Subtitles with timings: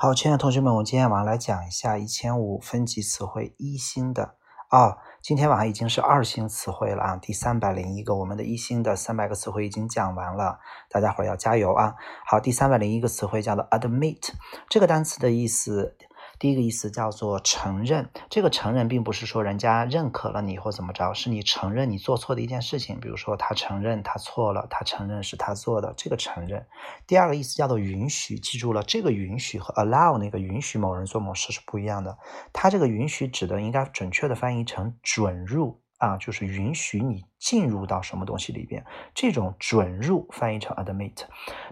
[0.00, 4.36] 好，亲爱的同学们，我今天晚上来讲一下一千五分级词汇一星的
[4.70, 4.96] 哦。
[5.20, 11.96] 今天晚上已经是二星词汇了啊，第三百零一个，我们的一星的三百个词汇已经讲完了，大家伙儿要加油啊！
[12.24, 14.30] 好，第三百零一个词汇叫做 admit，
[14.68, 15.96] 这个单词的意思。
[16.38, 23.00] 第一个意思叫做承认，这个承认并不是说人家认可了你或怎么着，是你承认你做错的一件事情。
[23.00, 26.66] 比如说他承认他错了，他承认是他做的，这个承认。
[27.06, 32.16] 第二个意思叫做允许，记住了，这个允许和 allow 那个允许某人做某事是不一样的。
[32.52, 35.80] 它这个允许指的应该准确的翻译成准入。
[35.98, 38.84] 啊，就是允许你进入到什么东西里边，
[39.14, 41.24] 这种准入翻译成 admit。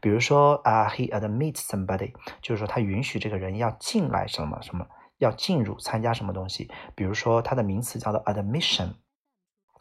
[0.00, 4.86] 比如说啊，he admit somebody，就是说他允许这个人要进来什么什么，
[5.18, 6.70] 要进入参加什么东西。
[6.94, 8.94] 比如说它的名词叫做 admission。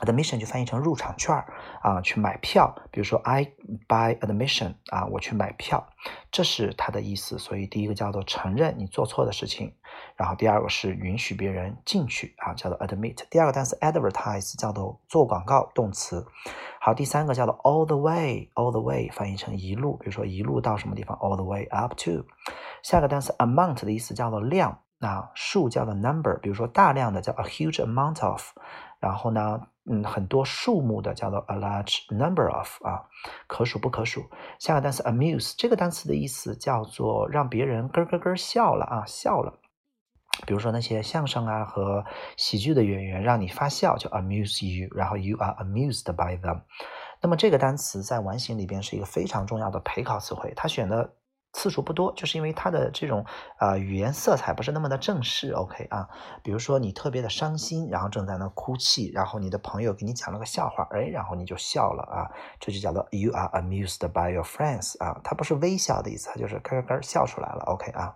[0.00, 1.34] Admission 就翻译成入场券
[1.80, 2.74] 啊，去买票。
[2.90, 3.52] 比如说，I
[3.86, 5.86] buy admission 啊，我去买票，
[6.30, 7.38] 这是它的意思。
[7.38, 9.74] 所以第一个叫做承认你做错的事情，
[10.16, 13.24] 然后第二个是允许别人进去啊，叫做 admit。
[13.30, 16.26] 第二个单词 advertise 叫做做广告，动词。
[16.80, 19.96] 好，第三个叫做 all the way，all the way 翻译成一路。
[19.96, 22.26] 比如说一路到什么地方，all the way up to。
[22.82, 26.38] 下个单词 amount 的意思叫做量，那数叫做 number。
[26.40, 28.50] 比如说大量的叫 a huge amount of。
[29.00, 33.04] 然后呢，嗯，很多数目的叫做 a large number of 啊，
[33.46, 34.24] 可数不可数。
[34.58, 39.60] 下个单词 amuse 这个单词的意思叫做让别人咯咯咯笑了啊，笑了。
[40.46, 42.04] 比如说那些相声啊和
[42.36, 46.62] 喜剧的演员让你发笑，就 amuse you，然后 you are amused by them。
[47.20, 51.14] 那么这个单词在完形里边是一个非常重要的陪考词汇，它选的。
[51.54, 53.24] 次数不多，就是因为它的这种
[53.56, 55.52] 啊语言色彩不是那么的正式。
[55.52, 56.08] OK 啊，
[56.42, 62.28] 比如说你特别的伤心，然后正在那哭泣，然后你的朋友给你讲了个笑话，哎，然后你就笑了啊，
[62.60, 67.62] 这就叫做 You are amused by your friends 啊，它不是微笑的意思，它就是咯咯咯笑出来了。
[67.66, 68.14] OK 啊，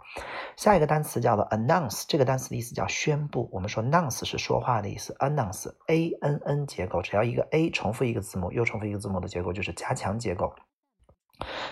[0.56, 3.48] 下一个单词叫做 announce，这个单词的意思叫宣布。
[3.52, 10.52] 我们说 announce 是说话的意思，announce a n n 结构，只要一个 a 重复一个字母，又重复一个字母的结构就是加强结构。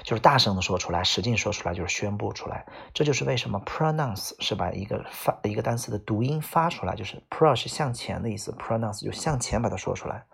[0.03, 2.67] 就是大声的说出来，使劲说出来，就是宣布出来。
[2.95, 10.25] 这就是为什么 pronounce 是把一个发一个单词的读音发出来，就是 pro 是向前的意思，pronounce 就向前把它说出来。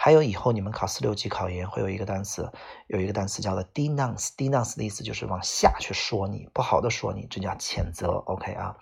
[0.00, 2.48] 还有以后你们考四六级考研会有一个单词，
[2.86, 8.12] 有一个单词叫做 denounce，denounce 的意思就是往下去说你，不好的说你，这叫谴责。
[8.26, 8.76] OK 啊，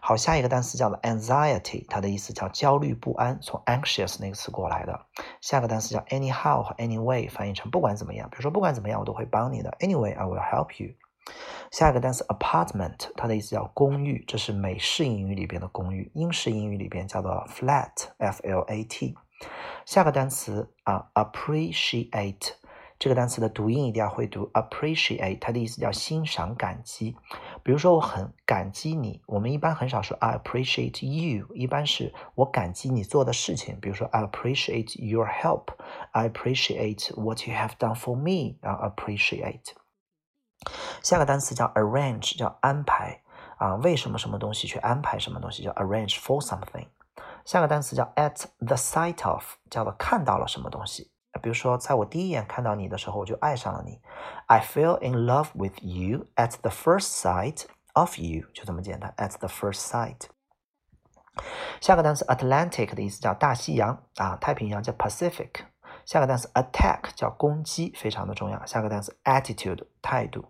[0.00, 4.98] 好，下一个单词叫做 anxiety，它的意思叫焦虑不安，从 anxious 那个词过来的。
[5.42, 10.94] 下个单词叫 anyhow 和 anyway，翻译成不管怎么样，比如说不管怎么样我都会帮你的，anyway I will help you。
[11.70, 19.14] 下一个单词 apartment，它的意思叫公寓，这是美式英语里边的公寓，英式英语里边叫做 flat，f l a t。
[19.84, 22.52] 下个单词啊，appreciate
[22.98, 27.16] 这个单词的读音一定要会读，appreciate 它的意思叫欣赏、感激。
[27.64, 33.80] 比如说，我很感激你，我们一般很少说 I appreciate you，一般是我感激你做的事情。
[33.80, 39.72] 比如说，I appreciate your help，I appreciate what you have done for me，然后 appreciate。
[41.02, 43.20] 下个单词叫 arrange，叫安排
[43.56, 46.86] 啊，为什么什么东西去安排什么东西，叫 arrange for something。
[47.44, 51.10] 下个单词叫 at the sight of，叫做看到了什么东西。
[51.40, 54.00] 比如说，在我第一眼看到你的时候，我就爱上了你。
[54.46, 57.64] I fell in love with you at the first sight
[57.94, 59.14] of you，就这么简单。
[59.16, 60.26] At the first sight。
[61.80, 65.50] 下个单词 Atlantic 的意思叫大西洋啊，太平洋叫 Pacific。
[66.04, 68.66] 下个单词 attack 叫攻击，非常的重要。
[68.66, 70.44] 下个单词 attitude 态度。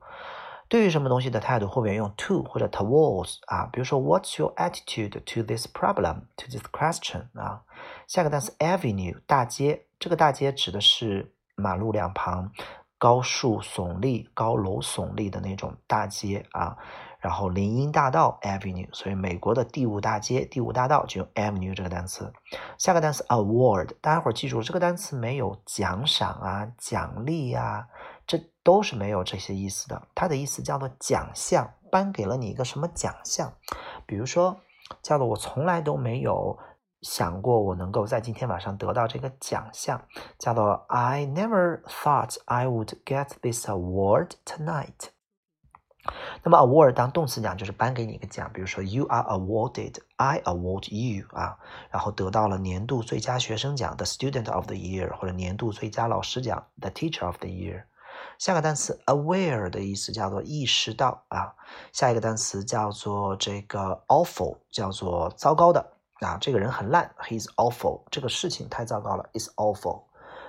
[0.73, 6.23] 对于什么东西的态度，后面用 to 或者 towards 啊，比如说 What's your attitude to this problem?
[6.39, 7.61] To this question 啊？
[8.09, 12.53] 下个单词 avenue 大街，这个大街指的是马路两旁
[12.97, 16.79] 高树耸立、高楼耸立的那种大街啊。
[17.19, 22.33] 然后林荫大道 avenue，所以美国的第五大街、第五大道就用 avenue 这个单词。
[22.79, 27.87] 下个单词 award，大家伙记住这个单词没有奖赏啊、奖励呀。
[28.63, 33.55] 都是没有这些意思的，它的意思叫做奖项，颁给了你一个什么奖项？
[34.07, 34.61] 比如说，
[35.03, 36.59] 叫做我从来都没有
[37.01, 40.03] 想过我能够在今天晚上得到这个奖项，
[40.39, 45.11] 叫做 I never thought I would get this award tonight。
[46.43, 51.59] 那么 award 当动词讲就是颁给你一个奖，比如说 You are awarded，I award you 啊，
[51.91, 57.85] 然后得到了年度最佳学生奖 The Student of the Year，或者年度最佳老师奖 The Teacher of the Year。
[58.43, 61.55] 下个单词 aware 的意思叫做意识到啊，
[61.93, 70.07] 下一个单词叫做这个 awful，叫做糟糕的啊，这个人很烂，he's awful，这个事情太糟糕了，is awful。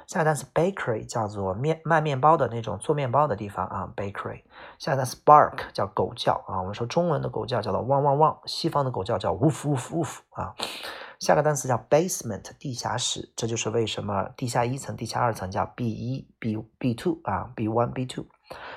[0.07, 4.41] 下个单词 bakery 叫做面卖面包的那种做面包的地方啊，bakery。
[4.79, 10.55] 下个单词 bark 叫狗叫啊，我们说中文的狗叫叫做汪汪汪，西方的狗叫叫 woof woof woof 啊。
[11.23, 18.25] 下个单词叫 basement 地下室，这就是为什么地下一层、地下二层叫 B 一、B B two 啊，B one、B two。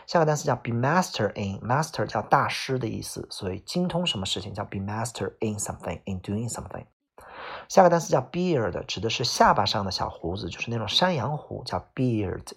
[0.06, 6.86] 下个单词叫 be master in，master 叫大师的意思，所以精通什么事情叫 be master in something，in doing something。
[7.68, 12.52] 下个单词叫 beard，指的是下巴上的小胡子，就是那种山羊胡，叫 beard。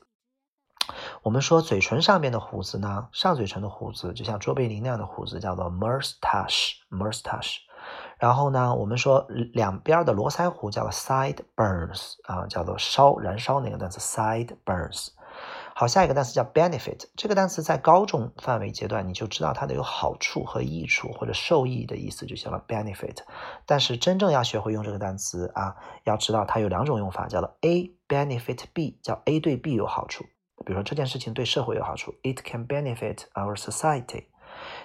[1.24, 7.58] 我们说嘴唇上面的胡子呢，上嘴唇的胡子，就像卓别林那样的胡子，叫做 moustache，moustache。
[8.20, 15.10] 然后呢，我们说两边的络腮胡叫做 sideburns，啊，叫做烧燃烧那个单词 sideburns。
[15.74, 17.06] 好，下一个单词叫 benefit。
[17.16, 22.62] 这个单词在高中范围阶段，你就知道它的有好处和益处或者受益的意思就行了。
[22.68, 23.20] benefit。
[23.66, 30.26] 但是真正要学会用这个单词啊，要知道它有两种用法，叫做 A benefit B，叫 A 对 B 有好处。
[30.66, 34.26] 比如说这件事情对社会有好处，It can benefit our society。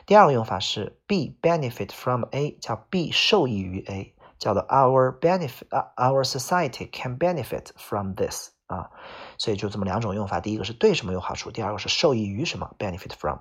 [0.07, 8.51] 第二个用法是 B benefit from A，叫 B 受益于 A，叫做 Our benefit，Our society can benefit from this。
[8.67, 8.91] 啊，
[9.39, 13.39] 所以就这么两种用法，第一个是对什么有好处，第二个是受益于什么，benefit from。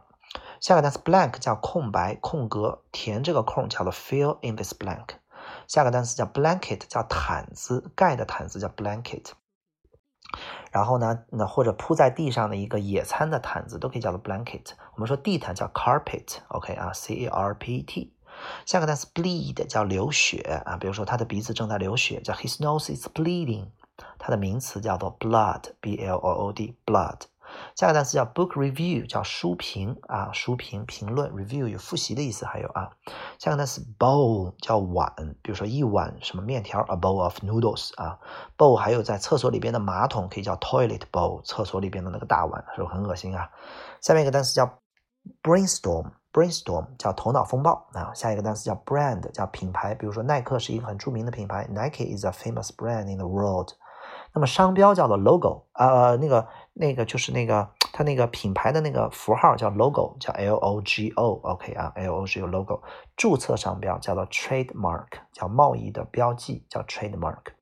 [0.60, 5.16] 下个单词 blank 叫空白、空格，填这个空叫做 fill in this blank。
[5.68, 9.31] 下个单词叫 blanket 叫毯子，盖的毯子叫 blanket。
[10.71, 14.71] 然后呢，那或者铺在地上的一个野餐的毯子都可以叫做 blanket。
[14.95, 18.13] 我们说地毯叫 carpet，OK 啊，C A R P E T。
[18.65, 23.68] 下个单词 bleed 叫流血啊，比如说他的鼻子正在流血，叫 his nose is bleeding。
[24.18, 27.19] 它的名词叫做 blood，b l o o d，blood。
[27.76, 32.92] 下个单词叫 book review，叫书评啊，书评评论 review 有复习的意思，还有啊。
[33.40, 38.20] 下个单词 bowl 叫碗，比如说一碗什么面条，a bowl of noodles 啊。
[38.58, 43.50] bowl 还有在厕所里边的马桶可以叫 toilet bowl，厕所里边的那个大碗，是不是很恶心啊？
[44.02, 44.80] 下面一个单词叫
[45.42, 48.14] brainstorm，brainstorm 叫头脑风暴啊。
[48.14, 53.74] 下一个单词叫 brand，叫品牌，比如说耐克是一个很著名的品牌，Nike is a famous brand in the world。
[54.33, 62.81] 那么商标叫做 logo，呃，那个那个就是那个它那个品牌的那个符号叫 logo，叫 L O G O，OK 啊，L O G O logo。
[63.15, 67.53] 注册商标叫做 trademark，叫贸易的标记，叫 trademark。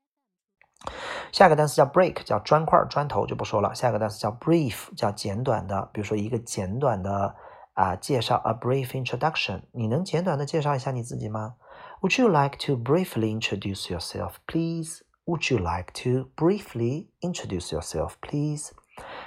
[1.32, 3.76] 下一个单词叫 break，叫砖块、砖头就不说了。
[3.76, 7.36] 下一个单词叫 brief，叫简短的，比如说一个简短的
[7.74, 9.64] 啊介绍，a brief introduction。
[9.74, 11.56] 你能简短的介绍一下你自己吗
[12.02, 15.02] ？Would you like to briefly introduce yourself, please?
[15.26, 18.72] Would you like to briefly introduce yourself, please?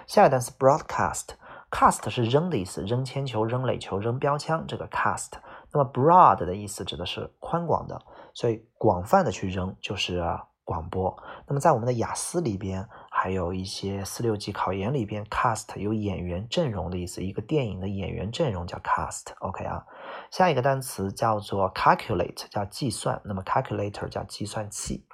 [0.08, 5.34] 下一个单词 broadcast，cast 是扔的意思，扔铅球、扔垒球、扔标枪，这个 cast。
[5.72, 8.02] 那么 broad 的意思指的是宽广的，
[8.34, 10.20] 所以广泛的去扔就是
[10.64, 11.16] 广播。
[11.46, 19.32] 那么在我们的雅思里边，还有一些四六级考研里边，cast 有演员阵容的意思，一个电影的演员阵容叫 cast。
[19.38, 19.86] OK 啊，
[20.32, 23.22] 下一个单词叫做 calculate，叫计算。
[23.24, 25.06] 那么 calculator 叫计算器。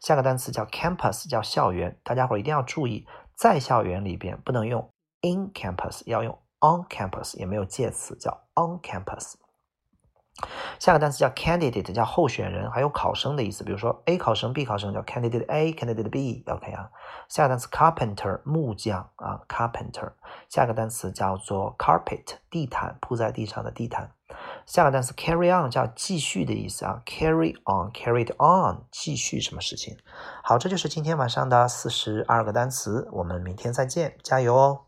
[0.00, 1.98] 下个单词叫 campus，叫校园。
[2.02, 4.90] 大家伙一定要注意，在校园里边不能用
[5.22, 9.34] in campus，要用 on campus，也没有介词叫 on campus。
[10.80, 13.62] 下个单词叫 candidate，叫候选人，还有考生的意思。
[13.62, 16.90] 比如说 A 考生、B 考生叫 candidate A，candidate B，OK 啊。
[17.28, 20.12] 下个单词 carpenter，木匠啊，carpenter。
[20.48, 24.10] 下个单词叫做 carpet，地毯，铺在地上的地毯。
[24.66, 29.96] 下个单词 carry on 叫继续的意思啊，carry on，carried on，继续什么事情？
[30.42, 34.80] 好，这就是今天晚上的四十二个单词，我们明天再见，加油哦！